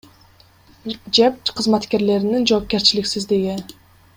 ЖЭБ 1.17 1.35
кызматкерлеринин 1.59 2.47
жоопкерчиликсиздиги. 2.53 3.61